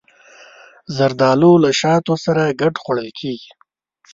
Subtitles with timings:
[0.95, 3.51] زردالو له شاتو سره ګډ خوړل کېږي.